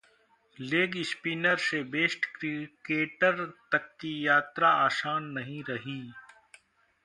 [0.57, 6.01] ‘leg spinner से best cricketer तक की यात्रा आसान नहीं रही’